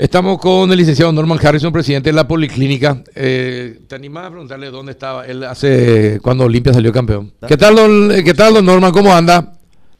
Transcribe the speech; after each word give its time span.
Estamos 0.00 0.38
con 0.38 0.70
el 0.72 0.78
licenciado 0.78 1.12
Norman 1.12 1.38
Harrison, 1.46 1.74
presidente 1.74 2.08
de 2.08 2.14
la 2.14 2.26
Policlínica. 2.26 3.04
Eh, 3.14 3.80
¿Te 3.86 3.96
animas 3.96 4.24
a 4.24 4.30
preguntarle 4.30 4.70
dónde 4.70 4.92
estaba 4.92 5.26
él 5.26 5.44
hace 5.44 6.18
cuando 6.22 6.44
Olimpia 6.44 6.72
salió 6.72 6.90
campeón? 6.90 7.30
¿Qué 7.46 7.58
tal, 7.58 7.76
don, 7.76 8.10
eh, 8.10 8.24
¿Qué 8.24 8.32
tal, 8.32 8.54
don 8.54 8.64
Norman? 8.64 8.92
¿Cómo 8.92 9.12
anda? 9.12 9.52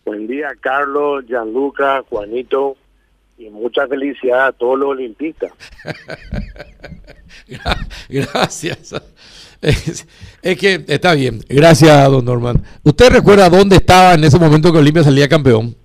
Buen 0.07 0.27
día, 0.27 0.53
Carlos, 0.59 1.27
Gianluca, 1.29 2.03
Juanito, 2.09 2.79
y 3.37 3.51
mucha 3.51 3.87
felicidad 3.89 4.47
a 4.47 4.53
todos 4.53 4.79
los 4.79 4.89
olimpistas. 4.89 5.53
Gracias. 8.08 8.94
Es, 9.60 10.06
es, 10.40 10.58
que 10.58 10.82
está 10.88 11.12
bien. 11.12 11.40
Gracias, 11.46 12.10
don 12.10 12.24
Norman. 12.24 12.62
¿Usted 12.85 13.10
recuerda 13.10 13.51
dónde 13.51 13.76
estaba 13.76 14.14
en 14.14 14.24
ese 14.24 14.38
momento 14.38 14.72
que 14.72 14.78
Olimpia 14.78 15.03
salía 15.03 15.28
campeón? 15.28 15.76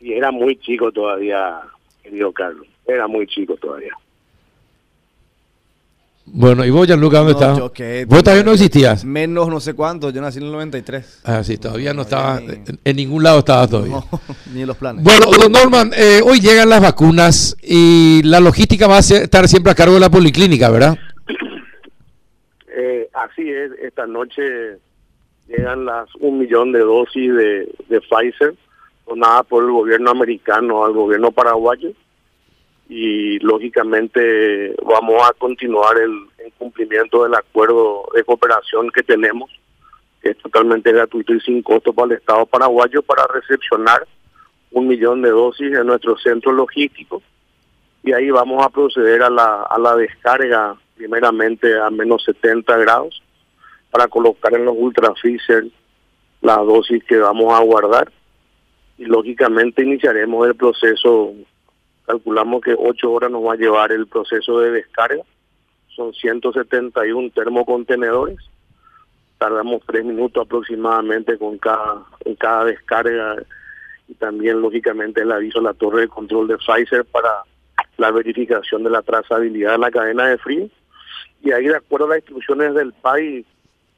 Y 0.00 0.14
era 0.14 0.30
muy 0.30 0.56
chico 0.56 0.90
todavía, 0.90 1.60
querido 2.04 2.32
Carlos. 2.32 2.66
Era 2.86 3.08
muy 3.08 3.26
chico 3.26 3.56
todavía. 3.56 3.94
Bueno, 6.26 6.64
¿y 6.64 6.70
vos, 6.70 6.86
Gianluca, 6.86 7.18
dónde 7.18 7.34
No, 7.34 7.38
estabas? 7.38 7.58
yo 7.58 7.72
qué, 7.72 8.06
¿Vos 8.06 8.22
todavía 8.22 8.44
no 8.44 8.52
existías? 8.52 9.04
Menos 9.04 9.48
no 9.48 9.60
sé 9.60 9.74
cuánto, 9.74 10.08
yo 10.10 10.22
nací 10.22 10.38
en 10.38 10.46
el 10.46 10.52
93. 10.52 11.20
Ah, 11.24 11.44
sí, 11.44 11.58
todavía 11.58 11.90
no 11.90 11.96
No, 11.96 12.02
estaba, 12.02 12.40
ni- 12.40 12.46
en, 12.54 12.64
en 12.82 12.96
ningún 12.96 13.22
lado 13.22 13.40
estaba 13.40 13.66
todavía. 13.68 13.96
No, 13.96 14.20
ni 14.54 14.62
en 14.62 14.66
los 14.66 14.76
planes. 14.76 15.04
Bueno, 15.04 15.26
don 15.38 15.52
Norman, 15.52 15.90
eh, 15.94 16.20
hoy 16.24 16.40
llegan 16.40 16.70
las 16.70 16.80
vacunas 16.80 17.56
y 17.62 18.22
la 18.24 18.40
logística 18.40 18.86
va 18.86 18.98
a 18.98 19.02
ser- 19.02 19.24
estar 19.24 19.46
siempre 19.48 19.72
a 19.72 19.74
cargo 19.74 19.94
de 19.94 20.00
la 20.00 20.10
policlínica, 20.10 20.70
¿verdad? 20.70 20.96
Eh, 22.76 23.08
así 23.12 23.48
es, 23.48 23.70
esta 23.84 24.04
noche 24.04 24.42
llegan 25.46 25.84
las 25.84 26.12
un 26.16 26.40
millón 26.40 26.72
de 26.72 26.80
dosis 26.80 27.32
de, 27.32 27.72
de 27.88 28.00
Pfizer 28.00 28.56
donadas 29.06 29.46
por 29.46 29.64
el 29.64 29.70
gobierno 29.70 30.10
americano 30.10 30.84
al 30.84 30.92
gobierno 30.92 31.30
paraguayo. 31.30 31.90
Y 32.88 33.38
lógicamente 33.38 34.74
vamos 34.84 35.22
a 35.28 35.32
continuar 35.32 35.96
el, 35.98 36.28
cumplimiento 36.58 37.24
del 37.24 37.34
acuerdo 37.34 38.06
de 38.14 38.22
cooperación 38.22 38.90
que 38.90 39.02
tenemos, 39.02 39.50
que 40.20 40.30
es 40.30 40.38
totalmente 40.38 40.92
gratuito 40.92 41.32
y 41.34 41.40
sin 41.40 41.62
costo 41.62 41.92
para 41.92 42.12
el 42.12 42.18
Estado 42.18 42.44
paraguayo 42.46 43.02
para 43.02 43.26
recepcionar 43.26 44.06
un 44.70 44.86
millón 44.86 45.22
de 45.22 45.30
dosis 45.30 45.72
en 45.72 45.86
nuestro 45.86 46.18
centro 46.18 46.52
logístico. 46.52 47.22
Y 48.02 48.12
ahí 48.12 48.30
vamos 48.30 48.64
a 48.64 48.68
proceder 48.68 49.22
a 49.22 49.30
la, 49.30 49.62
a 49.62 49.78
la 49.78 49.96
descarga 49.96 50.76
primeramente 50.96 51.78
a 51.78 51.90
menos 51.90 52.24
70 52.24 52.76
grados 52.76 53.22
para 53.90 54.06
colocar 54.08 54.54
en 54.54 54.66
los 54.66 54.74
ultrafreezer 54.76 55.66
la 56.42 56.56
dosis 56.56 57.02
que 57.04 57.16
vamos 57.16 57.54
a 57.54 57.62
guardar 57.62 58.12
y 58.98 59.04
lógicamente 59.04 59.82
iniciaremos 59.82 60.46
el 60.46 60.54
proceso 60.54 61.32
calculamos 62.06 62.62
que 62.62 62.74
8 62.78 63.10
horas 63.10 63.30
nos 63.30 63.44
va 63.44 63.54
a 63.54 63.56
llevar 63.56 63.92
el 63.92 64.06
proceso 64.06 64.60
de 64.60 64.70
descarga 64.70 65.22
son 65.94 66.12
171 66.12 67.30
termocontenedores 67.34 68.38
tardamos 69.38 69.82
3 69.86 70.04
minutos 70.04 70.44
aproximadamente 70.44 71.38
con 71.38 71.58
cada 71.58 72.04
en 72.24 72.34
cada 72.36 72.64
descarga 72.64 73.36
y 74.08 74.14
también 74.14 74.60
lógicamente 74.60 75.22
el 75.22 75.32
aviso 75.32 75.60
a 75.60 75.62
la 75.62 75.74
torre 75.74 76.02
de 76.02 76.08
control 76.08 76.48
de 76.48 76.58
Pfizer 76.58 77.04
para 77.04 77.42
la 77.96 78.10
verificación 78.10 78.84
de 78.84 78.90
la 78.90 79.02
trazabilidad 79.02 79.72
de 79.72 79.78
la 79.78 79.90
cadena 79.90 80.26
de 80.26 80.38
frío. 80.38 80.68
Y 81.42 81.52
ahí 81.52 81.66
de 81.66 81.76
acuerdo 81.76 82.06
a 82.06 82.08
las 82.10 82.18
instrucciones 82.18 82.74
del 82.74 82.92
país 82.92 83.46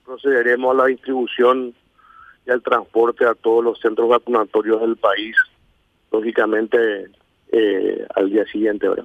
procederemos 0.04 0.74
a 0.74 0.78
la 0.82 0.86
distribución 0.86 1.74
y 2.46 2.50
al 2.50 2.62
transporte 2.62 3.24
a 3.26 3.34
todos 3.34 3.64
los 3.64 3.80
centros 3.80 4.08
vacunatorios 4.08 4.80
del 4.80 4.96
país, 4.96 5.34
lógicamente 6.12 6.78
eh, 7.52 8.06
al 8.14 8.30
día 8.30 8.44
siguiente, 8.46 8.88
¿verdad? 8.88 9.04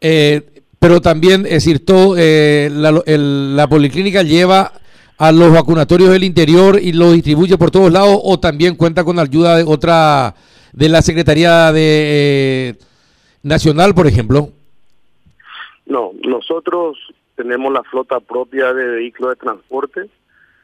Eh, 0.00 0.42
pero 0.78 1.00
también, 1.00 1.44
es 1.44 1.52
decir, 1.64 1.84
todo, 1.84 2.14
eh, 2.18 2.70
la, 2.72 3.02
el- 3.06 3.54
la 3.56 3.68
policlínica 3.68 4.22
lleva 4.22 4.72
a 5.18 5.32
los 5.32 5.52
vacunatorios 5.52 6.10
del 6.10 6.24
interior 6.24 6.78
y 6.80 6.92
los 6.92 7.12
distribuye 7.12 7.58
por 7.58 7.70
todos 7.70 7.92
lados 7.92 8.18
o 8.22 8.40
también 8.40 8.74
cuenta 8.76 9.04
con 9.04 9.18
ayuda 9.18 9.56
de 9.58 9.64
otra, 9.64 10.34
de 10.72 10.88
la 10.88 11.02
Secretaría 11.02 11.70
de 11.72 12.70
eh, 12.70 12.74
Nacional, 13.42 13.94
por 13.94 14.06
ejemplo. 14.06 14.48
No, 15.84 16.12
nosotros 16.26 16.96
tenemos 17.36 17.70
la 17.72 17.82
flota 17.82 18.20
propia 18.20 18.72
de 18.72 18.86
vehículos 18.86 19.32
de 19.32 19.36
transporte 19.36 20.00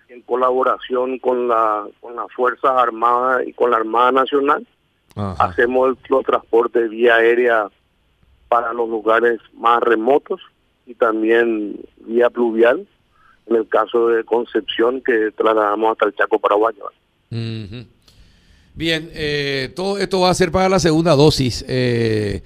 en 0.08 0.22
colaboración 0.22 1.18
con 1.18 1.48
la 1.48 1.86
con 2.00 2.16
las 2.16 2.26
Fuerzas 2.32 2.70
Armadas 2.70 3.46
y 3.46 3.52
con 3.52 3.70
la 3.70 3.78
Armada 3.78 4.12
Nacional. 4.12 4.66
Ajá. 5.14 5.44
Hacemos 5.44 5.90
el, 5.90 5.98
los 6.08 6.24
transportes 6.24 6.90
vía 6.90 7.16
aérea 7.16 7.68
para 8.48 8.72
los 8.72 8.88
lugares 8.88 9.40
más 9.54 9.80
remotos 9.82 10.40
y 10.86 10.94
también 10.94 11.80
vía 12.06 12.30
pluvial, 12.30 12.86
en 13.46 13.56
el 13.56 13.68
caso 13.68 14.08
de 14.08 14.24
Concepción, 14.24 15.02
que 15.02 15.32
trasladamos 15.36 15.92
hasta 15.92 16.06
el 16.06 16.14
Chaco 16.14 16.38
Paraguayo. 16.38 16.84
Ujú. 17.30 17.86
Bien, 18.74 19.10
eh, 19.14 19.72
todo 19.74 19.98
esto 19.98 20.20
va 20.20 20.30
a 20.30 20.34
ser 20.34 20.52
para 20.52 20.68
la 20.68 20.78
segunda 20.78 21.16
dosis 21.16 21.64
eh, 21.66 22.42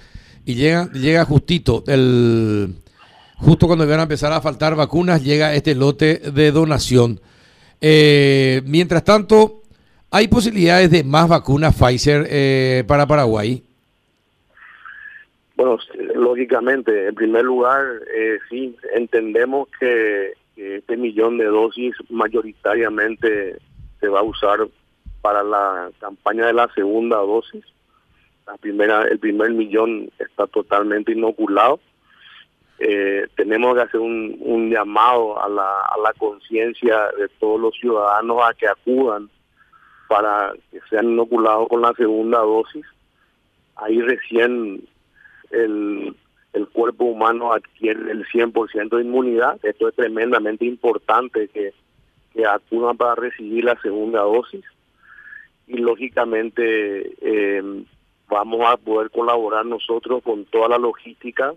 y 0.47 0.54
llega, 0.54 0.91
llega 0.92 1.25
justito, 1.25 1.82
el, 1.88 2.77
justo 3.37 3.66
cuando 3.66 3.87
van 3.87 4.00
a 4.00 4.04
empezar 4.04 4.32
a 4.32 4.41
faltar 4.41 4.77
vacunas, 4.77 5.22
llega 5.25 5.54
este 5.54 5.75
lote 5.75 6.19
de 6.19 6.53
donación. 6.53 7.21
Eh, 7.80 8.62
mientras 8.66 9.04
tanto, 9.04 9.62
¿hay 10.10 10.28
posibilidades 10.28 10.91
de 10.91 11.04
más 11.04 11.28
vacunas 11.28 11.74
Pfizer 11.74 12.26
eh, 12.28 12.84
para 12.86 13.06
Paraguay? 13.06 13.62
Bueno, 15.56 15.78
sí, 15.78 15.98
lógicamente, 16.14 17.08
en 17.08 17.14
primer 17.14 17.44
lugar, 17.44 17.84
eh, 18.14 18.38
sí, 18.48 18.76
entendemos 18.94 19.68
que, 19.78 20.32
que 20.54 20.76
este 20.76 20.96
millón 20.96 21.38
de 21.38 21.44
dosis 21.44 21.94
mayoritariamente 22.08 23.58
se 24.00 24.08
va 24.08 24.20
a 24.20 24.24
usar 24.24 24.60
para 25.20 25.42
la 25.42 25.91
campaña 26.00 26.47
de 26.47 26.54
la 26.54 26.68
segunda 26.74 27.16
dosis. 27.18 27.64
La 28.47 28.56
primera, 28.56 29.04
el 29.04 29.18
primer 29.18 29.50
millón 29.52 30.10
está 30.18 30.47
totalmente 30.47 31.12
inoculado. 31.12 31.78
Eh, 32.82 33.26
tenemos 33.36 33.74
que 33.74 33.82
hacer 33.82 34.00
un, 34.00 34.38
un 34.41 34.70
llamado 34.70 35.38
a 35.38 35.50
la, 35.50 35.82
a 35.82 35.98
la 36.02 36.14
conciencia 36.14 37.10
de 37.18 37.28
todos 37.38 37.60
los 37.60 37.74
ciudadanos 37.76 38.38
a 38.42 38.54
que 38.54 38.66
acudan 38.66 39.28
para 40.08 40.54
que 40.70 40.80
sean 40.88 41.10
inoculados 41.10 41.68
con 41.68 41.82
la 41.82 41.92
segunda 41.92 42.38
dosis. 42.38 42.86
Ahí 43.76 44.00
recién 44.00 44.82
el, 45.50 46.16
el 46.54 46.68
cuerpo 46.68 47.04
humano 47.04 47.52
adquiere 47.52 48.12
el 48.12 48.26
100% 48.26 48.97
de 48.97 49.02
inmunidad. 49.02 49.60
Esto 49.62 49.88
es 49.88 49.94
tremendamente 49.94 50.64
importante 50.64 51.48
que, 51.48 51.74
que 52.32 52.47
acudan 52.47 52.97
para 52.97 53.14
recibir 53.14 53.64
la 53.64 53.78
segunda 53.82 54.22
dosis. 54.22 54.64
Y 55.66 55.76
lógicamente 55.76 57.12
eh, 57.20 57.84
vamos 58.26 58.62
a 58.64 58.78
poder 58.78 59.10
colaborar 59.10 59.66
nosotros 59.66 60.22
con 60.22 60.47
toda 60.47 60.70
la 60.70 60.78
logística 60.78 61.52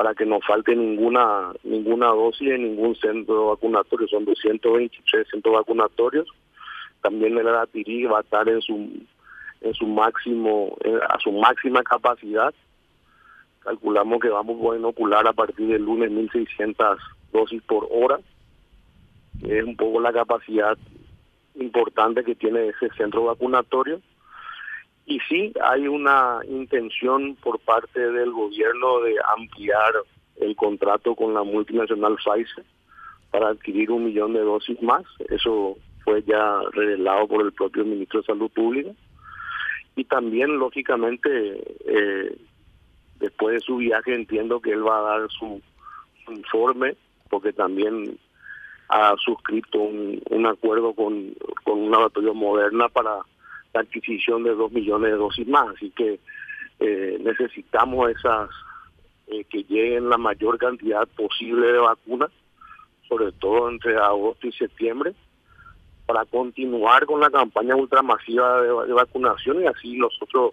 para 0.00 0.14
que 0.14 0.24
no 0.24 0.40
falte 0.40 0.74
ninguna 0.74 1.52
ninguna 1.62 2.06
dosis 2.06 2.48
en 2.48 2.62
ningún 2.62 2.96
centro 2.96 3.48
vacunatorio. 3.48 4.08
Son 4.08 4.24
223 4.24 5.28
centros 5.28 5.54
vacunatorios. 5.56 6.26
También 7.02 7.36
el 7.36 7.46
Aratirí 7.46 8.06
va 8.06 8.20
a 8.20 8.22
estar 8.22 8.48
en 8.48 8.62
su 8.62 8.74
en 9.60 9.74
su 9.74 9.86
máximo 9.86 10.74
eh, 10.84 10.98
a 11.06 11.18
su 11.18 11.32
máxima 11.32 11.82
capacidad 11.82 12.54
calculamos 13.58 14.20
que 14.20 14.30
vamos 14.30 14.56
a 14.72 14.78
inocular 14.78 15.26
a 15.26 15.34
partir 15.34 15.66
del 15.66 15.84
lunes 15.84 16.10
1.600 16.10 16.96
dosis 17.30 17.60
por 17.64 17.86
hora, 17.90 18.20
es 19.42 19.64
un 19.64 19.76
poco 19.76 20.00
la 20.00 20.14
capacidad 20.14 20.78
importante 21.56 22.24
que 22.24 22.36
tiene 22.36 22.68
ese 22.68 22.88
centro 22.96 23.24
vacunatorio. 23.24 24.00
Y 25.10 25.18
sí, 25.28 25.52
hay 25.60 25.88
una 25.88 26.38
intención 26.48 27.34
por 27.42 27.58
parte 27.58 28.00
del 28.12 28.30
gobierno 28.30 29.00
de 29.00 29.16
ampliar 29.36 29.92
el 30.36 30.54
contrato 30.54 31.16
con 31.16 31.34
la 31.34 31.42
multinacional 31.42 32.14
Pfizer 32.14 32.64
para 33.32 33.48
adquirir 33.48 33.90
un 33.90 34.04
millón 34.04 34.34
de 34.34 34.40
dosis 34.44 34.80
más. 34.80 35.02
Eso 35.28 35.76
fue 36.04 36.22
ya 36.22 36.60
revelado 36.70 37.26
por 37.26 37.44
el 37.44 37.52
propio 37.52 37.84
ministro 37.84 38.20
de 38.20 38.26
Salud 38.26 38.52
Pública. 38.52 38.92
Y 39.96 40.04
también, 40.04 40.60
lógicamente, 40.60 41.28
eh, 41.86 42.38
después 43.18 43.54
de 43.54 43.60
su 43.62 43.78
viaje 43.78 44.14
entiendo 44.14 44.60
que 44.60 44.70
él 44.70 44.86
va 44.86 44.98
a 45.00 45.18
dar 45.18 45.28
su, 45.32 45.60
informe 46.28 46.94
porque 47.30 47.52
también 47.52 48.16
ha 48.88 49.16
suscrito 49.16 49.80
un, 49.80 50.46
acuerdo 50.46 50.92
con, 50.92 51.34
con 51.64 51.80
un 51.80 51.90
laboratorio 51.90 52.32
moderna 52.32 52.88
para 52.88 53.22
la 53.72 53.80
adquisición 53.80 54.42
de 54.42 54.54
dos 54.54 54.72
millones 54.72 55.12
de 55.12 55.16
dosis 55.16 55.46
más 55.46 55.68
así 55.76 55.90
que 55.90 56.18
eh, 56.80 57.18
necesitamos 57.22 58.10
esas 58.10 58.48
eh, 59.28 59.44
que 59.44 59.64
lleguen 59.64 60.08
la 60.08 60.18
mayor 60.18 60.58
cantidad 60.58 61.06
posible 61.08 61.72
de 61.72 61.78
vacunas 61.78 62.30
sobre 63.08 63.32
todo 63.32 63.68
entre 63.68 63.96
agosto 63.96 64.46
y 64.46 64.52
septiembre 64.52 65.14
para 66.06 66.24
continuar 66.24 67.06
con 67.06 67.20
la 67.20 67.30
campaña 67.30 67.76
ultramasiva 67.76 68.62
de, 68.62 68.68
de 68.88 68.92
vacunación 68.92 69.62
y 69.62 69.66
así 69.66 69.96
nosotros 69.96 70.52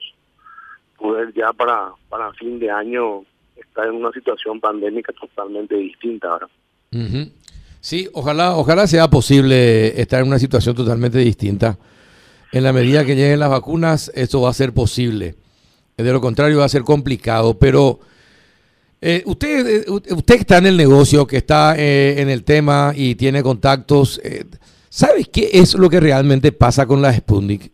poder 0.97 1.33
ya 1.33 1.53
para, 1.53 1.91
para 2.09 2.33
fin 2.33 2.59
de 2.59 2.69
año 2.69 3.23
estar 3.55 3.87
en 3.87 3.95
una 3.95 4.11
situación 4.11 4.59
pandémica 4.59 5.13
totalmente 5.13 5.75
distinta 5.75 6.29
ahora. 6.29 6.47
Sí, 7.79 8.09
ojalá, 8.13 8.55
ojalá 8.55 8.87
sea 8.87 9.07
posible 9.07 9.99
estar 10.01 10.21
en 10.21 10.27
una 10.27 10.39
situación 10.39 10.75
totalmente 10.75 11.19
distinta. 11.19 11.77
En 12.51 12.63
la 12.63 12.73
medida 12.73 13.05
que 13.05 13.15
lleguen 13.15 13.39
las 13.39 13.49
vacunas, 13.49 14.11
eso 14.15 14.41
va 14.41 14.49
a 14.49 14.53
ser 14.53 14.73
posible. 14.73 15.35
De 15.97 16.11
lo 16.11 16.21
contrario, 16.21 16.59
va 16.59 16.65
a 16.65 16.69
ser 16.69 16.83
complicado. 16.83 17.57
Pero 17.57 17.99
eh, 19.01 19.23
usted, 19.25 19.67
eh, 19.67 19.85
usted 19.89 20.35
está 20.35 20.57
en 20.57 20.67
el 20.67 20.77
negocio, 20.77 21.27
que 21.27 21.37
está 21.37 21.75
eh, 21.77 22.21
en 22.21 22.29
el 22.29 22.43
tema 22.43 22.93
y 22.95 23.15
tiene 23.15 23.43
contactos. 23.43 24.21
¿Sabe 24.89 25.25
qué 25.25 25.49
es 25.53 25.75
lo 25.75 25.89
que 25.89 25.99
realmente 25.99 26.51
pasa 26.51 26.85
con 26.85 27.01
la 27.01 27.13
Sputnik? 27.13 27.71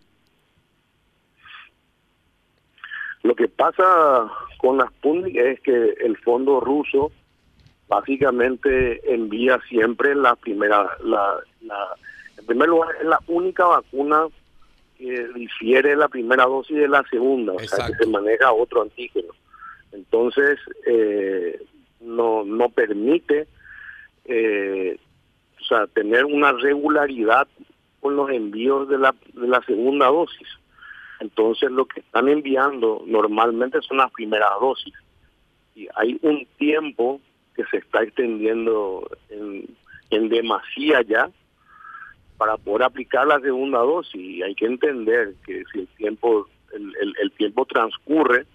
Lo 3.24 3.36
que 3.36 3.48
pasa 3.48 4.30
con 4.58 4.78
la 4.78 4.88
Sputnik 4.88 5.36
es 5.36 5.60
que 5.62 5.96
el 6.02 6.18
fondo 6.18 6.60
ruso 6.60 7.12
básicamente 7.88 9.14
envía 9.14 9.60
siempre 9.70 10.16
la 10.16 10.36
primera, 10.36 10.90
la, 11.04 11.40
en 12.38 12.46
primer 12.46 12.68
lugar 12.68 12.90
es 13.00 13.06
la 13.06 13.20
única 13.28 13.66
vacuna 13.66 14.26
que 15.04 15.28
difiere 15.36 15.98
la 15.98 16.08
primera 16.08 16.46
dosis 16.46 16.78
de 16.78 16.88
la 16.88 17.04
segunda, 17.10 17.52
o 17.52 17.60
sea 17.60 17.88
que 17.88 17.96
se 17.96 18.08
maneja 18.08 18.54
otro 18.54 18.84
antígeno. 18.84 19.34
Entonces, 19.92 20.58
eh, 20.86 21.62
no, 22.00 22.46
no 22.46 22.70
permite 22.70 23.48
eh, 24.24 24.98
o 25.60 25.64
sea, 25.66 25.88
tener 25.88 26.24
una 26.24 26.54
regularidad 26.54 27.50
con 28.00 28.16
los 28.16 28.30
envíos 28.30 28.88
de 28.88 28.98
la, 28.98 29.14
de 29.34 29.48
la 29.48 29.62
segunda 29.64 30.08
dosis. 30.08 30.48
Entonces, 31.20 31.70
lo 31.70 31.86
que 31.86 32.00
están 32.00 32.30
enviando 32.30 33.04
normalmente 33.06 33.82
son 33.82 33.98
las 33.98 34.12
primeras 34.12 34.52
dosis. 34.62 34.94
Y 35.76 35.88
hay 35.96 36.18
un 36.22 36.48
tiempo 36.58 37.20
que 37.56 37.66
se 37.66 37.78
está 37.78 38.04
extendiendo 38.04 39.06
en, 39.30 39.68
en 40.12 40.30
demasía 40.30 41.02
ya 41.02 41.30
para 42.38 42.58
poder 42.58 42.84
aplicar 42.84 43.28
la 43.28 43.40
segunda 43.40 43.80
dosis. 43.80 44.22
Y 44.22 44.44
hay 44.44 44.56
que 44.56 44.66
entender 44.66 45.36
que 45.46 45.64
si 45.72 45.80
el 45.80 45.88
tiempo, 45.90 46.48
el, 46.74 47.14
el, 47.22 47.32
tiempo 47.32 47.66
transcurre, 47.66 48.46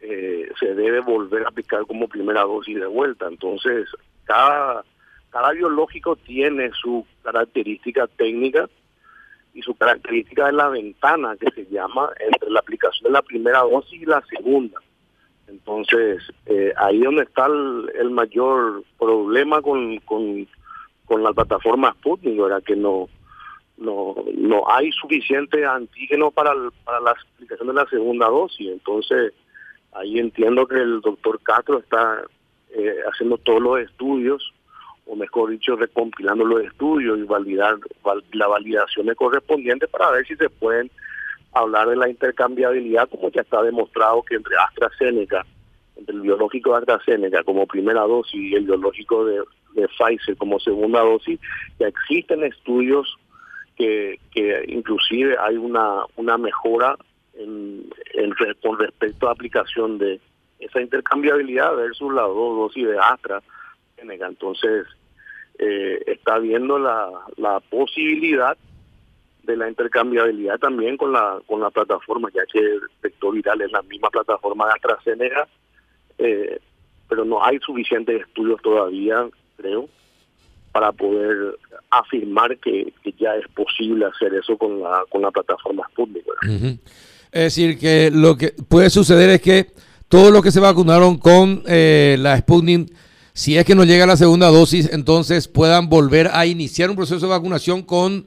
eh, 0.00 0.48
se 0.58 0.74
debe 0.74 1.00
volver 1.00 1.44
a 1.44 1.48
aplicar 1.48 1.86
como 1.86 2.08
primera 2.08 2.42
dosis 2.42 2.78
de 2.78 2.86
vuelta. 2.86 3.26
Entonces, 3.28 3.88
cada, 4.24 4.84
cada 5.30 5.52
biológico 5.52 6.16
tiene 6.16 6.70
su 6.80 7.06
característica 7.22 8.06
técnica 8.06 8.68
y 9.54 9.62
su 9.62 9.74
característica 9.74 10.46
de 10.46 10.52
la 10.52 10.68
ventana 10.68 11.36
que 11.36 11.50
se 11.50 11.66
llama 11.70 12.10
entre 12.20 12.50
la 12.50 12.60
aplicación 12.60 13.04
de 13.04 13.10
la 13.10 13.22
primera 13.22 13.60
dosis 13.60 14.02
y 14.02 14.06
la 14.06 14.22
segunda. 14.26 14.80
Entonces, 15.48 16.22
eh, 16.46 16.72
ahí 16.76 17.00
donde 17.00 17.22
está 17.22 17.46
el, 17.46 18.10
mayor 18.10 18.84
problema 18.98 19.62
con, 19.62 19.98
con 21.08 21.22
la 21.22 21.32
plataforma 21.32 21.92
Sputnik, 21.94 22.38
que 22.64 22.76
no, 22.76 23.08
no, 23.78 24.14
no 24.36 24.70
hay 24.70 24.92
suficiente 24.92 25.64
antígeno 25.64 26.30
para, 26.30 26.52
para 26.84 27.00
la 27.00 27.12
aplicación 27.12 27.68
de 27.68 27.74
la 27.74 27.86
segunda 27.86 28.28
dosis. 28.28 28.68
Entonces, 28.70 29.32
ahí 29.92 30.18
entiendo 30.18 30.66
que 30.66 30.76
el 30.76 31.00
doctor 31.00 31.40
Castro 31.42 31.78
está 31.78 32.22
eh, 32.70 32.96
haciendo 33.10 33.38
todos 33.38 33.62
los 33.62 33.80
estudios, 33.80 34.52
o 35.06 35.16
mejor 35.16 35.50
dicho, 35.50 35.76
recompilando 35.76 36.44
los 36.44 36.62
estudios 36.64 37.18
y 37.18 37.22
validar 37.22 37.78
la 38.32 38.46
validación 38.46 39.12
correspondiente 39.14 39.88
para 39.88 40.10
ver 40.10 40.26
si 40.26 40.36
se 40.36 40.50
pueden 40.50 40.90
hablar 41.52 41.88
de 41.88 41.96
la 41.96 42.10
intercambiabilidad, 42.10 43.08
como 43.08 43.30
ya 43.30 43.40
está 43.40 43.62
demostrado 43.62 44.22
que 44.22 44.34
entre 44.34 44.54
AstraZeneca, 44.56 45.46
entre 45.96 46.14
el 46.14 46.20
biológico 46.20 46.72
de 46.72 46.78
AstraZeneca 46.78 47.42
como 47.42 47.66
primera 47.66 48.02
dosis 48.02 48.34
y 48.34 48.54
el 48.54 48.66
biológico 48.66 49.24
de, 49.24 49.40
Pfizer 49.74 50.36
como 50.36 50.58
segunda 50.60 51.00
dosis, 51.00 51.38
ya 51.78 51.86
existen 51.88 52.42
estudios 52.44 53.16
que, 53.76 54.18
que 54.32 54.64
inclusive 54.68 55.36
hay 55.38 55.56
una, 55.56 56.04
una 56.16 56.36
mejora 56.36 56.96
en, 57.34 57.88
con 58.62 58.78
respecto 58.78 59.28
a 59.28 59.32
aplicación 59.32 59.98
de 59.98 60.20
esa 60.58 60.80
intercambiabilidad 60.80 61.76
versus 61.76 62.12
las 62.12 62.26
dos 62.26 62.56
dosis 62.56 62.88
de 62.88 62.98
AstraZeneca. 62.98 64.26
Entonces, 64.26 64.86
eh, 65.58 66.02
está 66.06 66.38
viendo 66.38 66.78
la, 66.78 67.10
la 67.36 67.60
posibilidad 67.60 68.56
de 69.44 69.56
la 69.56 69.68
intercambiabilidad 69.68 70.58
también 70.58 70.96
con 70.96 71.12
la 71.12 71.40
con 71.46 71.60
la 71.60 71.70
plataforma, 71.70 72.28
ya 72.34 72.44
que 72.52 72.58
el 72.58 72.82
vector 73.02 73.34
viral 73.34 73.62
es 73.62 73.72
la 73.72 73.82
misma 73.82 74.10
plataforma 74.10 74.66
de 74.66 74.72
AstraZeneca, 74.72 75.48
eh, 76.18 76.58
pero 77.08 77.24
no 77.24 77.42
hay 77.42 77.58
suficientes 77.60 78.20
estudios 78.20 78.60
todavía, 78.60 79.26
creo, 79.58 79.88
para 80.72 80.92
poder 80.92 81.58
afirmar 81.90 82.56
que, 82.58 82.92
ya 83.18 83.34
es 83.34 83.46
posible 83.48 84.06
hacer 84.06 84.32
eso 84.34 84.56
con 84.56 84.80
la 84.80 85.04
con 85.10 85.22
la 85.22 85.30
plataforma 85.30 85.86
Sputnik. 85.90 86.24
Es 87.32 87.42
decir, 87.42 87.78
que 87.78 88.10
lo 88.12 88.36
que 88.36 88.54
puede 88.68 88.88
suceder 88.88 89.28
es 89.30 89.42
que 89.42 89.66
todos 90.08 90.32
los 90.32 90.42
que 90.42 90.52
se 90.52 90.60
vacunaron 90.60 91.18
con 91.18 91.62
eh, 91.66 92.16
la 92.18 92.38
Sputnik, 92.38 92.92
si 93.32 93.58
es 93.58 93.64
que 93.64 93.74
no 93.74 93.84
llega 93.84 94.06
la 94.06 94.16
segunda 94.16 94.48
dosis, 94.48 94.92
entonces 94.92 95.48
puedan 95.48 95.88
volver 95.88 96.28
a 96.32 96.46
iniciar 96.46 96.90
un 96.90 96.96
proceso 96.96 97.26
de 97.26 97.32
vacunación 97.32 97.82
con 97.82 98.26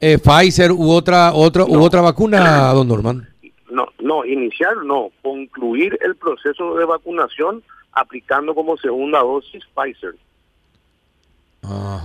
eh, 0.00 0.18
Pfizer 0.18 0.72
u 0.72 0.90
otra 0.90 1.32
otra 1.32 1.64
u 1.64 1.82
otra 1.82 2.00
vacuna, 2.00 2.72
don 2.72 2.88
Norman? 2.88 3.28
No, 3.70 3.86
no, 4.00 4.24
iniciar 4.24 4.76
no, 4.84 5.10
concluir 5.22 5.98
el 6.02 6.14
proceso 6.16 6.76
de 6.76 6.84
vacunación 6.84 7.62
aplicando 7.92 8.54
como 8.54 8.76
segunda 8.76 9.20
dosis 9.20 9.64
Pfizer. 9.74 10.14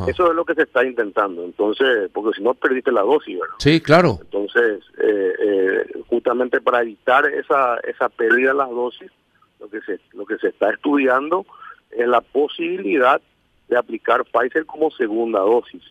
Eso 0.07 0.29
es 0.29 0.35
lo 0.35 0.45
que 0.45 0.55
se 0.55 0.63
está 0.63 0.85
intentando, 0.85 1.43
entonces, 1.43 2.09
porque 2.13 2.37
si 2.37 2.43
no 2.43 2.53
perdiste 2.53 2.91
la 2.91 3.01
dosis, 3.01 3.39
¿verdad? 3.39 3.55
Sí, 3.59 3.81
claro. 3.81 4.19
Entonces, 4.21 4.81
eh, 5.01 5.33
eh, 5.39 6.03
justamente 6.07 6.61
para 6.61 6.81
evitar 6.81 7.25
esa 7.25 7.77
esa 7.87 8.09
pérdida 8.09 8.51
de 8.51 8.57
las 8.57 8.69
dosis, 8.69 9.11
lo 9.59 9.69
que 9.69 9.81
se 9.81 9.99
lo 10.13 10.25
que 10.25 10.37
se 10.37 10.49
está 10.49 10.69
estudiando 10.71 11.45
es 11.91 12.07
la 12.07 12.21
posibilidad 12.21 13.21
de 13.67 13.77
aplicar 13.77 14.23
Pfizer 14.25 14.65
como 14.65 14.91
segunda 14.91 15.39
dosis. 15.39 15.83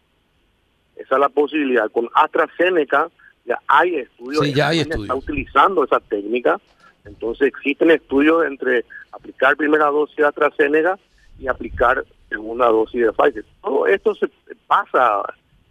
Esa 0.97 1.15
es 1.15 1.21
la 1.21 1.29
posibilidad. 1.29 1.91
Con 1.91 2.09
AstraZeneca 2.15 3.09
ya 3.45 3.59
hay 3.67 3.97
estudios. 3.97 4.45
Sí, 4.45 4.53
ya 4.53 4.69
hay 4.69 4.81
estudios. 4.81 5.03
Está 5.03 5.15
utilizando 5.15 5.85
esa 5.85 6.01
técnica. 6.01 6.61
Entonces 7.05 7.49
existen 7.49 7.91
estudios 7.91 8.45
entre 8.45 8.85
aplicar 9.13 9.57
primera 9.57 9.87
dosis 9.87 10.17
de 10.17 10.27
AstraZeneca 10.27 10.99
y 11.39 11.47
aplicar 11.47 12.05
segunda 12.29 12.67
dosis 12.67 13.03
de 13.03 13.13
Pfizer. 13.13 13.45
Todo 13.63 13.87
esto 13.87 14.15
se 14.15 14.29
pasa, 14.67 15.23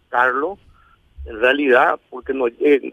Carlos, 0.09 0.59
en 1.25 1.39
realidad 1.39 1.99
porque 2.09 2.33
nos, 2.33 2.51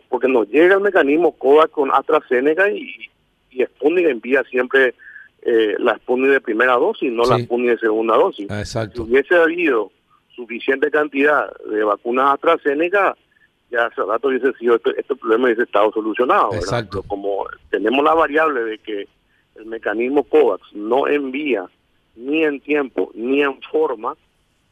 porque 0.09 0.29
nos 0.29 0.49
llega 0.49 0.75
el 0.75 0.81
mecanismo 0.81 1.33
COVAX 1.33 1.73
con 1.73 1.91
AstraZeneca 1.93 2.71
y, 2.71 3.11
y 3.51 3.65
Sputnik 3.65 4.07
envía 4.07 4.43
siempre 4.45 4.95
eh, 5.43 5.77
la 5.79 5.97
Sputnik 5.97 6.31
de 6.31 6.41
primera 6.41 6.75
dosis, 6.75 7.13
no 7.13 7.25
la 7.25 7.39
Sputnik 7.39 7.71
de 7.71 7.79
segunda 7.79 8.17
dosis. 8.17 8.51
Exacto. 8.51 9.05
Si 9.05 9.11
hubiese 9.11 9.37
habido 9.37 9.93
suficiente 10.35 10.91
cantidad 10.91 11.49
de 11.71 11.85
vacunas 11.85 12.35
AstraZeneca, 12.35 13.17
ya 13.71 13.87
hace 13.87 14.03
rato 14.03 14.29
hubiese 14.29 14.53
sido 14.55 14.77
este, 14.77 14.91
este 14.99 15.15
problema 15.15 15.45
hubiese 15.45 15.63
estado 15.63 15.93
solucionado. 15.93 16.53
Exacto. 16.55 17.03
como 17.05 17.47
tenemos 17.71 18.05
la 18.05 18.15
variable 18.15 18.65
de 18.65 18.79
que 18.79 19.09
el 19.57 19.67
mecanismo 19.67 20.25
COVAX 20.25 20.63
no 20.75 21.07
envía 21.07 21.67
ni 22.17 22.45
en 22.45 22.61
tiempo 22.61 23.11
ni 23.15 23.43
en 23.43 23.61
forma, 23.63 24.17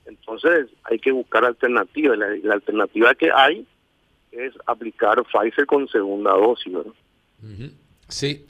entonces 0.07 0.69
hay 0.85 0.99
que 0.99 1.13
buscar 1.13 1.45
alternativas. 1.45 2.19
La, 2.19 2.55
alternativa 2.55 3.15
que 3.15 3.31
hay 3.31 3.67
es 4.31 4.53
aplicar 4.67 5.23
Pfizer 5.25 5.67
con 5.67 5.89
segunda 5.89 6.33
dosis. 6.33 6.73
Sí. 8.09 8.45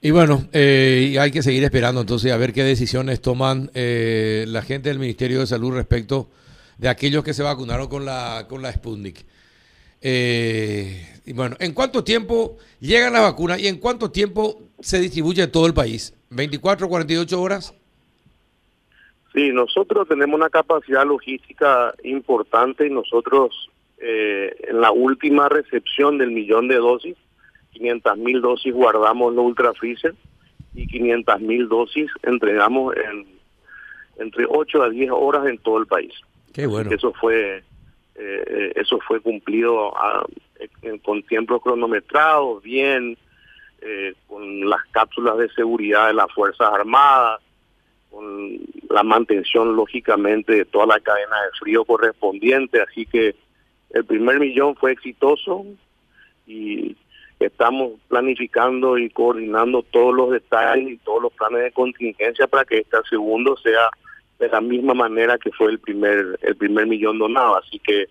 Y 0.00 0.10
bueno, 0.10 0.46
eh, 0.52 1.16
hay 1.18 1.30
que 1.30 1.42
seguir 1.42 1.64
esperando 1.64 2.02
entonces 2.02 2.30
a 2.30 2.36
ver 2.36 2.52
qué 2.52 2.62
decisiones 2.62 3.20
toman 3.20 3.70
eh, 3.74 4.44
la 4.48 4.62
gente 4.62 4.88
del 4.88 4.98
Ministerio 4.98 5.40
de 5.40 5.46
Salud 5.46 5.72
respecto 5.72 6.30
de 6.78 6.88
aquellos 6.88 7.24
que 7.24 7.34
se 7.34 7.42
vacunaron 7.42 7.88
con 7.88 8.04
la, 8.04 8.46
con 8.48 8.62
la 8.62 8.72
Sputnik. 8.72 9.24
Eh, 10.00 11.20
y 11.24 11.32
bueno, 11.32 11.56
¿en 11.58 11.72
cuánto 11.72 12.04
tiempo 12.04 12.58
llega 12.78 13.10
la 13.10 13.20
vacuna 13.20 13.58
y 13.58 13.66
en 13.66 13.78
cuánto 13.78 14.10
tiempo 14.10 14.62
se 14.80 15.00
distribuye 15.00 15.42
en 15.42 15.50
todo 15.50 15.66
el 15.66 15.74
país? 15.74 16.14
¿24, 16.30 16.88
48 16.88 17.40
horas? 17.40 17.74
Sí, 19.36 19.52
nosotros 19.52 20.08
tenemos 20.08 20.34
una 20.34 20.50
capacidad 20.50 21.06
logística 21.06 21.94
importante 22.02 22.86
y 22.86 22.90
nosotros 22.90 23.70
en 23.98 24.80
la 24.80 24.92
última 24.92 25.48
recepción 25.48 26.18
del 26.18 26.30
millón 26.30 26.68
de 26.68 26.76
dosis 26.76 27.16
500 27.76 28.18
mil 28.18 28.40
dosis 28.40 28.72
guardamos 28.72 29.30
en 29.30 29.36
los 29.36 29.44
ultra 29.44 29.72
freezer 29.74 30.14
y 30.74 30.86
500 30.86 31.40
mil 31.40 31.68
dosis 31.68 32.10
entregamos 32.22 32.94
en 32.96 33.26
entre 34.18 34.46
8 34.48 34.82
a 34.82 34.88
10 34.88 35.10
horas 35.12 35.46
en 35.46 35.58
todo 35.58 35.78
el 35.78 35.86
país. 35.86 36.12
Qué 36.54 36.66
bueno. 36.66 36.90
Eso 36.90 37.12
fue 37.12 37.62
eh, 38.14 38.72
eso 38.76 38.98
fue 39.06 39.20
cumplido 39.20 39.92
con 41.04 41.22
tiempos 41.24 41.60
cronometrados, 41.62 42.62
bien, 42.62 43.18
eh, 43.82 44.14
con 44.26 44.68
las 44.68 44.82
cápsulas 44.90 45.36
de 45.36 45.50
seguridad 45.50 46.06
de 46.06 46.14
las 46.14 46.32
Fuerzas 46.32 46.72
Armadas, 46.72 47.42
con 48.16 48.58
la 48.88 49.02
mantención 49.02 49.76
lógicamente 49.76 50.54
de 50.54 50.64
toda 50.64 50.86
la 50.86 51.00
cadena 51.00 51.36
de 51.42 51.58
frío 51.58 51.84
correspondiente, 51.84 52.80
así 52.80 53.04
que 53.04 53.34
el 53.90 54.06
primer 54.06 54.40
millón 54.40 54.74
fue 54.74 54.92
exitoso 54.92 55.66
y 56.46 56.96
estamos 57.38 57.92
planificando 58.08 58.96
y 58.96 59.10
coordinando 59.10 59.82
todos 59.82 60.14
los 60.14 60.30
detalles 60.30 60.92
y 60.92 60.96
todos 60.96 61.24
los 61.24 61.32
planes 61.34 61.64
de 61.64 61.72
contingencia 61.72 62.46
para 62.46 62.64
que 62.64 62.78
este 62.78 62.96
segundo 63.10 63.54
sea 63.58 63.90
de 64.38 64.48
la 64.48 64.62
misma 64.62 64.94
manera 64.94 65.36
que 65.36 65.52
fue 65.52 65.70
el 65.70 65.78
primer 65.78 66.38
el 66.40 66.56
primer 66.56 66.86
millón 66.86 67.18
donado. 67.18 67.58
Así 67.58 67.78
que 67.80 68.06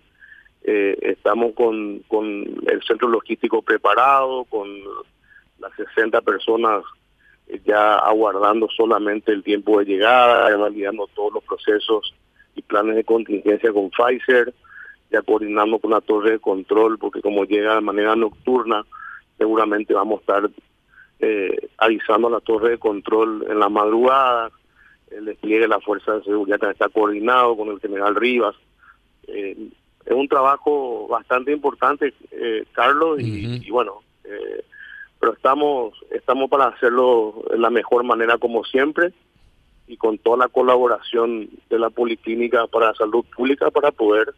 eh, 0.62 0.96
estamos 1.02 1.52
con, 1.54 1.98
con 2.06 2.24
el 2.68 2.80
centro 2.86 3.08
logístico 3.08 3.60
preparado 3.60 4.44
con 4.44 4.68
las 5.58 5.72
60 5.74 6.20
personas 6.20 6.84
ya 7.64 7.96
aguardando 7.96 8.68
solamente 8.68 9.32
el 9.32 9.42
tiempo 9.42 9.78
de 9.78 9.84
llegada, 9.84 10.56
validando 10.56 11.08
todos 11.14 11.34
los 11.34 11.44
procesos 11.44 12.14
y 12.54 12.62
planes 12.62 12.96
de 12.96 13.04
contingencia 13.04 13.72
con 13.72 13.90
Pfizer, 13.90 14.52
ya 15.10 15.22
coordinando 15.22 15.78
con 15.78 15.92
la 15.92 16.00
torre 16.00 16.32
de 16.32 16.38
control, 16.38 16.98
porque 16.98 17.20
como 17.20 17.44
llega 17.44 17.76
de 17.76 17.80
manera 17.80 18.16
nocturna, 18.16 18.84
seguramente 19.38 19.94
vamos 19.94 20.18
a 20.18 20.20
estar 20.20 20.50
eh, 21.20 21.68
avisando 21.78 22.28
a 22.28 22.32
la 22.32 22.40
torre 22.40 22.70
de 22.70 22.78
control 22.78 23.46
en 23.48 23.58
la 23.58 23.68
madrugada, 23.68 24.50
el 25.10 25.26
despliegue 25.26 25.62
de 25.62 25.68
la 25.68 25.80
fuerza 25.80 26.14
de 26.14 26.24
seguridad 26.24 26.70
está 26.70 26.88
coordinado 26.88 27.56
con 27.56 27.68
el 27.68 27.80
general 27.80 28.16
Rivas. 28.16 28.56
Eh, 29.28 29.56
es 30.04 30.12
un 30.12 30.28
trabajo 30.28 31.08
bastante 31.08 31.52
importante, 31.52 32.14
eh, 32.30 32.64
Carlos, 32.72 33.20
y, 33.20 33.66
y, 33.66 33.70
bueno, 33.70 34.02
eh, 34.24 34.64
pero 35.20 35.32
estamos 35.32 35.94
estamos 36.10 36.50
para 36.50 36.66
hacerlo 36.66 37.44
de 37.50 37.58
la 37.58 37.70
mejor 37.70 38.04
manera 38.04 38.38
como 38.38 38.64
siempre 38.64 39.12
y 39.86 39.96
con 39.96 40.18
toda 40.18 40.36
la 40.38 40.48
colaboración 40.48 41.48
de 41.70 41.78
la 41.78 41.90
Policlínica 41.90 42.66
para 42.66 42.94
Salud 42.94 43.24
Pública 43.34 43.70
para 43.70 43.92
poder 43.92 44.34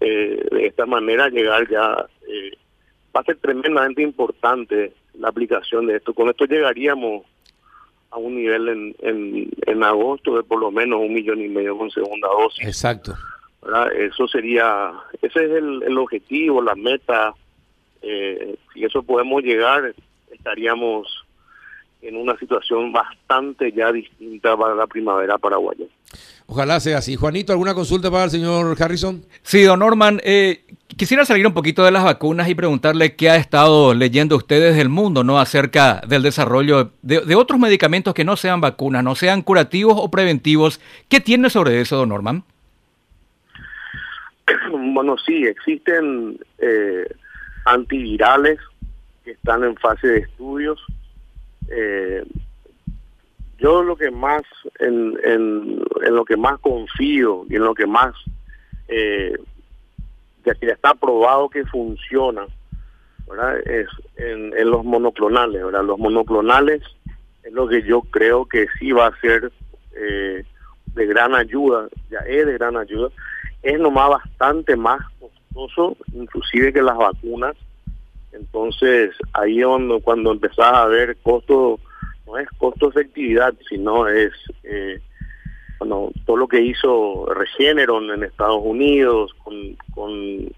eh, 0.00 0.46
de 0.50 0.66
esta 0.66 0.86
manera 0.86 1.28
llegar 1.28 1.68
ya 1.68 2.06
eh, 2.28 2.52
va 3.14 3.20
a 3.20 3.24
ser 3.24 3.36
tremendamente 3.38 4.02
importante 4.02 4.92
la 5.14 5.28
aplicación 5.28 5.86
de 5.86 5.96
esto. 5.96 6.12
Con 6.12 6.28
esto 6.28 6.44
llegaríamos 6.44 7.24
a 8.10 8.18
un 8.18 8.36
nivel 8.36 8.68
en, 8.68 8.96
en, 9.00 9.50
en 9.66 9.82
agosto 9.82 10.36
de 10.36 10.42
por 10.42 10.60
lo 10.60 10.70
menos 10.70 11.00
un 11.00 11.14
millón 11.14 11.40
y 11.40 11.48
medio 11.48 11.76
con 11.76 11.90
segunda 11.90 12.28
dosis. 12.28 12.66
Exacto. 12.66 13.14
Eso 13.96 14.28
sería 14.28 14.92
ese 15.22 15.44
es 15.44 15.50
el, 15.50 15.82
el 15.82 15.98
objetivo 15.98 16.62
la 16.62 16.76
meta 16.76 17.34
eh, 18.02 18.56
si 18.72 18.84
eso 18.84 19.02
podemos 19.02 19.42
llegar, 19.42 19.94
estaríamos 20.32 21.26
en 22.02 22.16
una 22.16 22.36
situación 22.38 22.92
bastante 22.92 23.72
ya 23.72 23.90
distinta 23.90 24.56
para 24.56 24.74
la 24.74 24.86
primavera 24.86 25.38
paraguaya. 25.38 25.86
Ojalá 26.46 26.78
sea 26.78 26.98
así. 26.98 27.16
Juanito, 27.16 27.52
¿alguna 27.52 27.74
consulta 27.74 28.10
para 28.10 28.24
el 28.24 28.30
señor 28.30 28.76
Harrison? 28.80 29.24
Sí, 29.42 29.62
don 29.62 29.80
Norman, 29.80 30.20
eh, 30.22 30.64
quisiera 30.96 31.24
salir 31.24 31.46
un 31.46 31.54
poquito 31.54 31.84
de 31.84 31.90
las 31.90 32.04
vacunas 32.04 32.48
y 32.48 32.54
preguntarle 32.54 33.16
qué 33.16 33.30
ha 33.30 33.36
estado 33.36 33.94
leyendo 33.94 34.36
ustedes 34.36 34.76
del 34.76 34.88
mundo, 34.88 35.24
¿no? 35.24 35.40
Acerca 35.40 36.00
del 36.06 36.22
desarrollo 36.22 36.92
de, 37.02 37.20
de, 37.20 37.34
otros 37.34 37.58
medicamentos 37.58 38.14
que 38.14 38.24
no 38.24 38.36
sean 38.36 38.60
vacunas, 38.60 39.02
no 39.02 39.16
sean 39.16 39.42
curativos 39.42 39.96
o 39.96 40.08
preventivos. 40.10 40.80
¿Qué 41.08 41.20
tiene 41.20 41.50
sobre 41.50 41.80
eso, 41.80 41.96
don 41.96 42.10
Norman? 42.10 42.44
Bueno, 44.70 45.16
sí, 45.18 45.44
existen 45.44 46.38
eh, 46.58 47.06
antivirales 47.66 48.58
que 49.24 49.32
están 49.32 49.64
en 49.64 49.76
fase 49.76 50.06
de 50.06 50.18
estudios. 50.20 50.80
Eh, 51.68 52.24
yo 53.58 53.82
lo 53.82 53.96
que 53.96 54.10
más, 54.10 54.42
en, 54.78 55.18
en, 55.24 55.84
lo 56.14 56.24
que 56.24 56.36
más 56.36 56.58
confío 56.60 57.44
y 57.48 57.56
en 57.56 57.64
lo 57.64 57.74
que 57.74 57.86
más, 57.86 58.14
eh, 58.88 59.36
ya 60.44 60.52
ya 60.60 60.72
está 60.72 60.94
probado 60.94 61.48
que 61.48 61.64
funciona, 61.66 62.46
es 63.64 63.88
en, 64.16 64.56
en 64.56 64.70
los 64.70 64.84
monoclonales. 64.84 65.64
¿verdad? 65.64 65.84
Los 65.84 65.98
monoclonales 65.98 66.82
es 67.42 67.52
lo 67.52 67.66
que 67.66 67.82
yo 67.82 68.02
creo 68.02 68.46
que 68.46 68.66
sí 68.78 68.92
va 68.92 69.08
a 69.08 69.20
ser 69.20 69.50
eh, 69.96 70.44
de 70.94 71.06
gran 71.06 71.34
ayuda, 71.34 71.88
ya 72.10 72.18
es 72.20 72.46
de 72.46 72.52
gran 72.52 72.76
ayuda. 72.76 73.08
Es 73.62 73.80
nomás 73.80 74.10
bastante 74.10 74.76
más 74.76 75.00
costoso, 75.56 75.96
inclusive 76.12 76.72
que 76.72 76.82
las 76.82 76.96
vacunas. 76.96 77.56
Entonces, 78.32 79.14
ahí 79.32 79.62
cuando, 79.62 80.00
cuando 80.00 80.32
empezás 80.32 80.72
a 80.72 80.86
ver 80.86 81.16
costo, 81.22 81.80
no 82.26 82.38
es 82.38 82.48
costo-efectividad, 82.58 83.54
sino 83.68 84.06
es 84.08 84.32
eh, 84.64 85.00
bueno, 85.78 86.10
todo 86.26 86.36
lo 86.36 86.48
que 86.48 86.60
hizo 86.60 87.26
Regeneron 87.32 88.10
en 88.10 88.24
Estados 88.24 88.60
Unidos 88.62 89.34
con, 89.42 89.76
con, 89.94 90.52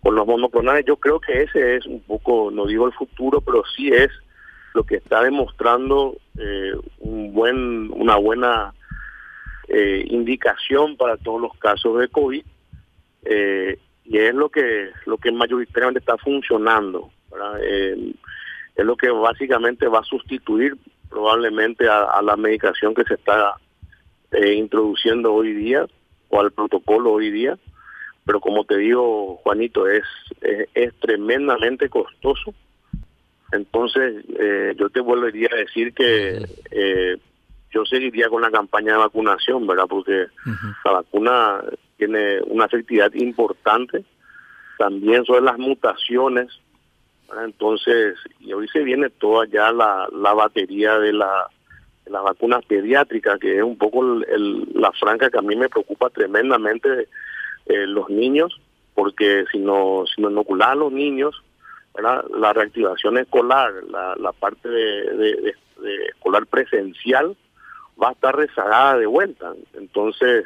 con 0.00 0.14
los 0.14 0.26
monoclonales. 0.26 0.84
Yo 0.84 0.96
creo 0.96 1.20
que 1.20 1.42
ese 1.42 1.76
es 1.76 1.86
un 1.86 2.00
poco, 2.00 2.50
no 2.52 2.66
digo 2.66 2.86
el 2.86 2.92
futuro, 2.92 3.40
pero 3.40 3.62
sí 3.76 3.88
es 3.88 4.10
lo 4.74 4.84
que 4.84 4.96
está 4.96 5.22
demostrando 5.22 6.16
eh, 6.38 6.72
un 7.00 7.32
buen, 7.32 7.90
una 7.92 8.16
buena 8.16 8.74
eh, 9.68 10.04
indicación 10.08 10.96
para 10.96 11.16
todos 11.16 11.40
los 11.40 11.56
casos 11.58 11.98
de 11.98 12.08
COVID. 12.08 12.44
Eh, 13.24 13.78
y 14.04 14.18
es 14.18 14.34
lo 14.34 14.48
que 14.48 14.90
lo 15.06 15.16
que 15.18 15.30
mayoritariamente 15.30 16.00
está 16.00 16.16
funcionando 16.18 17.10
eh, 17.60 18.14
es 18.74 18.84
lo 18.84 18.96
que 18.96 19.10
básicamente 19.10 19.86
va 19.86 20.00
a 20.00 20.04
sustituir 20.04 20.76
probablemente 21.08 21.88
a, 21.88 22.04
a 22.04 22.22
la 22.22 22.36
medicación 22.36 22.94
que 22.94 23.04
se 23.04 23.14
está 23.14 23.56
eh, 24.32 24.54
introduciendo 24.54 25.32
hoy 25.32 25.52
día 25.52 25.86
o 26.30 26.40
al 26.40 26.52
protocolo 26.52 27.12
hoy 27.12 27.30
día. 27.30 27.58
Pero 28.24 28.40
como 28.40 28.64
te 28.64 28.76
digo 28.78 29.36
Juanito 29.42 29.88
es 29.88 30.04
es, 30.40 30.68
es 30.74 30.94
tremendamente 31.00 31.88
costoso. 31.88 32.54
Entonces 33.52 34.24
eh, 34.38 34.74
yo 34.78 34.88
te 34.90 35.00
volvería 35.00 35.48
a 35.52 35.56
decir 35.56 35.92
que 35.92 36.42
eh, 36.70 37.16
yo 37.70 37.84
seguiría 37.84 38.28
con 38.28 38.42
la 38.42 38.50
campaña 38.50 38.92
de 38.92 38.98
vacunación 38.98 39.66
verdad 39.66 39.86
porque 39.88 40.12
uh 40.12 40.50
-huh. 40.50 40.76
la 40.84 40.92
vacuna 40.92 41.62
tiene 42.02 42.40
una 42.46 42.64
efectividad 42.64 43.12
importante 43.14 44.04
también 44.76 45.24
sobre 45.24 45.42
las 45.42 45.56
mutaciones 45.56 46.48
entonces 47.44 48.16
y 48.40 48.52
hoy 48.52 48.66
se 48.68 48.80
viene 48.80 49.08
toda 49.08 49.46
ya 49.46 49.70
la, 49.70 50.08
la 50.12 50.34
batería 50.34 50.98
de 50.98 51.12
la 51.12 51.46
de 52.04 52.10
las 52.10 52.24
vacunas 52.24 52.64
pediátricas 52.64 53.38
que 53.38 53.58
es 53.58 53.62
un 53.62 53.78
poco 53.78 54.02
el, 54.02 54.26
el, 54.28 54.68
la 54.74 54.90
franca 54.92 55.30
que 55.30 55.38
a 55.38 55.42
mí 55.42 55.54
me 55.54 55.68
preocupa 55.68 56.10
tremendamente 56.10 57.08
eh, 57.66 57.86
los 57.86 58.10
niños 58.10 58.60
porque 58.94 59.44
si 59.52 59.58
no 59.58 60.04
si 60.12 60.20
no 60.20 60.30
inocular 60.30 60.70
a 60.70 60.74
los 60.74 60.92
niños 60.92 61.40
la 61.94 62.52
reactivación 62.52 63.18
escolar 63.18 63.72
la, 63.88 64.16
la 64.16 64.32
parte 64.32 64.68
de, 64.68 65.16
de, 65.16 65.54
de 65.80 66.06
escolar 66.06 66.46
presencial 66.46 67.36
va 68.02 68.08
a 68.08 68.12
estar 68.12 68.34
rezagada 68.34 68.96
de 68.96 69.06
vuelta. 69.06 69.52
Entonces 69.74 70.44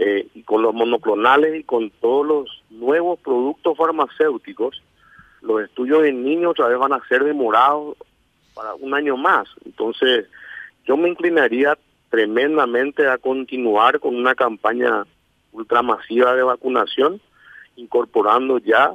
eh, 0.00 0.28
y 0.32 0.42
con 0.44 0.62
los 0.62 0.72
monoclonales 0.72 1.58
y 1.58 1.64
con 1.64 1.90
todos 1.90 2.24
los 2.24 2.62
nuevos 2.70 3.18
productos 3.18 3.76
farmacéuticos, 3.76 4.80
los 5.42 5.62
estudios 5.62 6.04
en 6.04 6.24
niños 6.24 6.52
otra 6.52 6.68
vez 6.68 6.78
van 6.78 6.92
a 6.92 7.02
ser 7.08 7.24
demorados 7.24 7.96
para 8.54 8.74
un 8.74 8.94
año 8.94 9.16
más. 9.16 9.48
Entonces, 9.64 10.26
yo 10.86 10.96
me 10.96 11.08
inclinaría 11.08 11.76
tremendamente 12.10 13.08
a 13.08 13.18
continuar 13.18 13.98
con 13.98 14.14
una 14.14 14.36
campaña 14.36 15.04
ultramasiva 15.50 16.34
de 16.34 16.42
vacunación, 16.44 17.20
incorporando 17.74 18.58
ya 18.58 18.94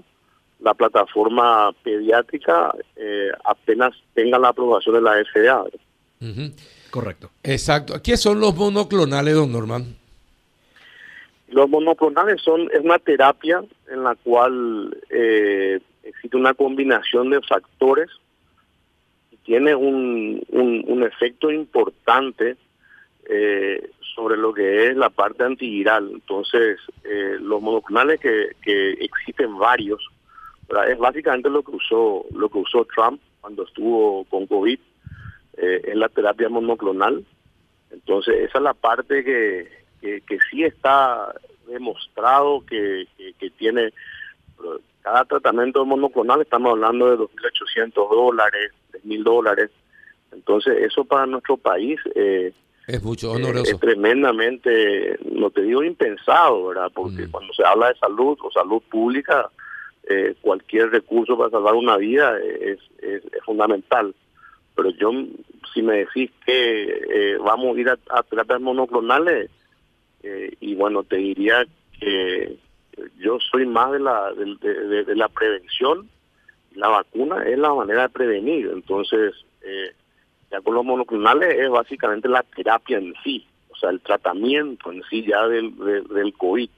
la 0.62 0.74
plataforma 0.74 1.74
pediátrica 1.83 2.74
eh, 2.95 3.29
apenas 3.43 3.91
tenga 4.13 4.39
la 4.39 4.50
aprobación 4.50 4.95
de 4.95 5.01
la 5.01 5.15
FDA. 5.25 5.63
Uh 5.63 6.25
-huh. 6.25 6.53
Correcto. 6.89 7.29
Exacto. 7.43 8.01
¿Qué 8.01 8.15
son 8.15 8.39
los 8.39 8.55
monoclonales, 8.55 9.36
don 9.36 9.51
Norman? 9.51 10.02
Los 11.53 11.69
monoclonales 11.69 12.41
son 12.41 12.67
es 12.74 12.79
una 12.79 12.98
terapia 12.98 13.63
en 13.88 14.03
la 14.03 14.15
cual 14.15 14.98
eh, 15.12 15.79
existe 16.01 16.36
una 16.36 16.55
combinación 16.55 17.29
de 17.29 17.41
factores 17.41 18.10
y 19.31 19.38
tiene 19.38 19.75
un, 19.75 20.41
un, 20.50 21.03
efecto 21.03 21.51
importante 21.51 22.57
eh, 23.29 23.88
sobre 24.15 24.36
lo 24.36 24.51
que 24.51 24.88
es 24.88 24.98
la 24.98 25.12
parte 25.12 25.43
antiviral. 25.43 26.10
Entonces, 26.12 26.79
eh, 27.03 27.38
los 27.39 27.62
monoclonales 27.62 28.19
que, 28.19 28.53
que 28.63 28.93
existen 28.93 29.55
varios, 29.60 30.03
es 30.88 30.98
básicamente 30.98 31.51
lo 31.51 31.62
que 31.62 31.75
usó 31.75 32.25
lo 32.31 32.50
que 32.50 32.57
usó 32.57 32.88
Trump 32.95 33.22
cuando 33.41 33.63
estuvo 33.65 34.24
con 34.25 34.48
COVID, 34.48 34.79
eh, 35.57 35.81
es 35.83 35.95
la 35.95 36.10
terapia 36.10 36.50
monoclonal. 36.50 37.24
Entonces, 37.91 38.38
esa 38.50 38.57
es 38.57 38.63
la 38.63 38.74
parte 38.74 39.24
que 39.24 39.82
que, 40.03 40.22
que 40.22 40.38
sí 40.51 40.63
está 40.63 41.33
demostrado 41.65 42.63
que, 42.65 43.07
que, 43.17 43.33
que 43.39 43.50
tiene 43.51 43.93
cada 45.01 45.24
tratamiento 45.25 45.86
monoclonal, 45.86 46.41
estamos 46.41 46.72
hablando 46.74 47.10
de 47.10 47.17
2.800 47.17 47.93
dólares, 48.10 48.72
de 48.91 49.00
10 49.00 49.05
mil 49.05 49.24
dólares. 49.24 49.69
Entonces, 50.31 50.77
eso 50.81 51.05
para 51.05 51.25
nuestro 51.25 51.57
país 51.57 52.00
eh, 52.15 52.53
es 52.88 53.03
mucho 53.03 53.31
eh, 53.31 53.36
honoroso. 53.36 53.72
es 53.72 53.79
tremendamente, 53.79 55.17
no 55.31 55.50
te 55.50 55.62
digo 55.62 55.83
impensado, 55.83 56.67
¿verdad? 56.67 56.91
Porque 56.93 57.27
Mm. 57.27 57.31
cuando 57.31 57.53
se 57.53 57.63
habla 57.65 57.89
de 57.89 57.95
salud 57.95 58.38
o 58.41 58.51
salud 58.51 58.81
pública, 58.89 59.50
eh, 60.10 60.36
cualquier 60.41 60.89
recurso 60.89 61.38
para 61.38 61.50
salvar 61.50 61.75
una 61.75 61.95
vida 61.98 62.38
es, 62.39 62.79
es, 63.01 63.24
es 63.24 63.43
fundamental. 63.45 64.13
Pero 64.75 64.89
yo, 64.91 65.12
si 65.74 65.81
me 65.81 66.00
decís 66.00 66.31
que 66.45 66.83
eh, 67.33 67.38
vamos 67.38 67.77
a 67.77 67.79
ir 67.79 67.89
a, 67.89 67.98
a 68.10 68.24
terapias 68.24 68.60
monoclonales, 68.60 69.50
eh, 70.24 70.56
y 70.60 70.75
bueno, 70.75 71.03
te 71.03 71.18
diría 71.18 71.65
que 72.00 72.58
yo 73.20 73.38
soy 73.51 73.65
más 73.65 73.92
de 73.92 74.00
la, 74.00 74.32
de, 74.34 74.56
de- 74.62 75.03
de 75.03 75.15
la 75.15 75.27
prevención. 75.30 76.10
La 76.75 76.88
vacuna 76.88 77.44
es 77.44 77.58
la 77.58 77.74
manera 77.74 78.03
de 78.03 78.10
prevenir. 78.10 78.70
Entonces, 78.74 79.34
eh, 79.62 79.92
ya 80.51 80.62
con 80.62 80.74
los 80.75 80.86
monoclonales 80.86 81.56
es 81.60 81.70
básicamente 81.70 82.27
la 82.30 82.44
terapia 82.44 82.98
en 82.98 83.13
sí, 83.24 83.46
o 83.70 83.75
sea, 83.75 83.89
el 83.89 84.00
tratamiento 84.01 84.92
en 84.92 85.03
sí 85.10 85.24
ya 85.27 85.48
del, 85.48 85.75
de- 85.77 86.01
del 86.01 86.34
COVID. 86.34 86.70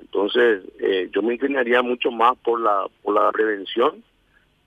Entonces, 0.00 0.62
eh, 0.80 1.08
yo 1.12 1.22
me 1.22 1.34
inclinaría 1.34 1.82
mucho 1.82 2.10
más 2.10 2.36
por 2.38 2.60
la, 2.60 2.86
por 3.02 3.14
la 3.14 3.30
prevención. 3.32 4.02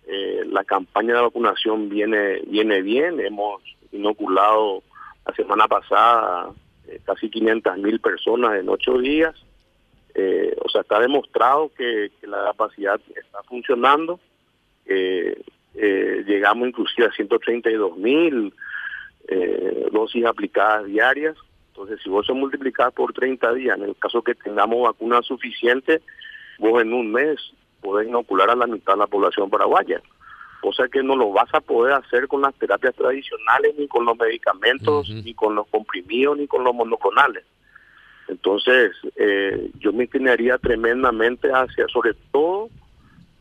Eh, 0.08 0.44
la 0.48 0.64
campaña 0.66 1.14
de 1.16 1.22
vacunación 1.22 1.88
viene, 1.90 2.42
viene 2.48 2.82
bien. 2.82 3.20
Hemos 3.20 3.62
inoculado 3.94 4.84
la 5.26 5.34
semana 5.36 5.68
pasada 5.68 6.50
casi 7.06 7.30
500 7.30 7.78
mil 7.78 8.00
personas 8.00 8.60
en 8.60 8.70
ocho 8.70 8.98
días. 8.98 9.36
Eh, 10.14 10.56
o 10.64 10.70
sea, 10.70 10.82
está 10.82 11.00
demostrado 11.00 11.72
que, 11.78 12.12
que 12.20 12.28
la 12.28 12.46
capacidad 12.46 13.00
está 13.16 13.44
funcionando. 13.44 14.20
Eh, 14.86 15.42
eh, 15.76 16.24
llegamos 16.28 16.68
inclusive 16.68 17.08
a 17.08 17.12
132 17.12 17.98
mil 17.98 18.54
eh, 19.28 19.88
dosis 19.92 20.26
aplicadas 20.26 20.86
diarias. 20.86 21.38
Entonces, 21.70 22.00
si 22.04 22.10
vos 22.10 22.26
se 22.26 22.34
multiplicás 22.34 22.92
por 22.94 23.14
30 23.14 23.54
días, 23.54 23.78
en 23.78 23.86
el 23.86 23.96
caso 23.96 24.22
que 24.22 24.36
tengamos 24.36 24.84
vacunas 24.84 25.26
suficientes, 25.26 26.02
vos 26.60 26.82
en 26.82 26.94
un 26.94 27.12
mes 27.12 27.40
podés 27.82 28.08
inocular 28.08 28.50
a 28.50 28.56
la 28.56 28.68
mitad 28.68 28.94
de 28.94 29.00
la 29.00 29.08
población 29.08 29.50
paraguaya. 29.50 30.02
O 30.64 30.74
sea 30.74 30.88
que 30.88 31.02
no 31.02 31.16
lo 31.16 31.32
vas 31.32 31.52
a 31.54 31.62
poder 31.62 31.94
hacer 31.94 32.28
con 32.28 32.42
las 32.42 32.54
terapias 32.56 32.96
tradicionales, 32.96 33.76
ni 33.78 33.88
con 33.88 34.06
los 34.06 34.18
medicamentos, 34.18 35.10
ni 35.10 35.34
con 35.34 35.56
los 35.56 35.68
comprimidos, 35.68 36.38
ni 36.38 36.48
con 36.48 36.64
los 36.64 36.76
monoclonales. 36.76 37.44
Entonces, 38.28 38.92
eh, 39.16 39.72
yo 39.80 39.92
me 39.92 40.04
inclinaría 40.04 40.58
tremendamente 40.60 41.50
hacia, 41.52 41.88
sobre 41.88 42.14
todo, 42.32 42.70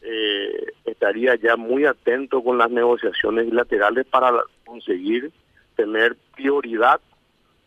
eh, 0.00 0.72
estaría 0.86 1.36
ya 1.36 1.56
muy 1.56 1.84
atento 1.84 2.42
con 2.42 2.56
las 2.56 2.70
negociaciones 2.70 3.46
bilaterales 3.46 4.06
para 4.06 4.32
conseguir 4.64 5.30
tener 5.76 6.16
prioridad 6.34 7.00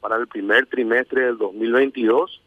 para 0.01 0.17
el 0.17 0.27
primer 0.27 0.65
trimestre 0.65 1.25
del 1.25 1.37
2022 1.37 2.41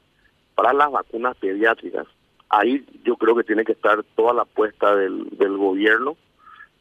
para 0.57 0.73
las 0.73 0.91
vacunas 0.91 1.37
pediátricas. 1.37 2.07
Ahí 2.49 2.85
yo 3.05 3.17
creo 3.17 3.37
que 3.37 3.45
tiene 3.45 3.65
que 3.65 3.73
estar 3.73 4.03
toda 4.17 4.35
la 4.35 4.43
apuesta 4.43 4.95
del, 4.97 5.29
del 5.39 5.57
gobierno 5.57 6.17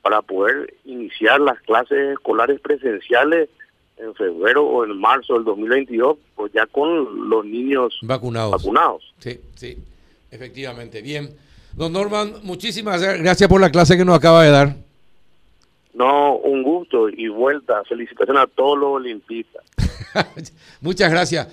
para 0.06 0.22
poder 0.22 0.72
iniciar 0.86 1.42
las 1.42 1.60
clases 1.62 2.12
escolares 2.14 2.62
presenciales 2.62 3.50
en 3.98 4.14
febrero 4.14 4.64
o 4.64 4.86
en 4.86 5.00
marzo 5.00 5.34
del 5.34 5.44
2022, 5.46 6.20
pues 6.36 6.54
ya 6.54 6.68
con 6.68 7.28
los 7.28 7.44
niños 7.44 7.98
Vacunados. 8.04 8.52
vacunados. 8.52 9.16
Sí, 9.18 9.40
sí, 9.56 9.76
efectivamente. 10.30 11.02
Bien. 11.02 11.32
Don 11.74 11.92
Norman, 11.92 12.36
muchísimas 12.44 13.02
gracias 13.02 13.50
por 13.50 13.60
la 13.60 13.72
clase 13.72 13.98
que 13.98 14.06
nos 14.06 14.16
acaba 14.16 14.44
de 14.44 14.52
dar. 14.52 14.76
No, 15.96 16.36
un 16.36 16.62
gusto 16.62 17.10
y 17.10 17.28
vuelta. 17.28 17.84
Felicitaciones 17.90 18.44
a 18.44 18.48
todos 18.48 18.78
los 18.78 18.90
olimpistas. 18.92 19.64
Muchas 20.82 21.10
gracias. 21.10 21.48